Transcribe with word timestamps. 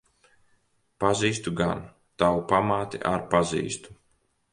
Pazīstu 1.03 1.53
gan. 1.59 1.83
Tavu 2.23 2.41
pamāti 2.53 3.03
ar 3.11 3.21
pazīstu. 3.35 3.95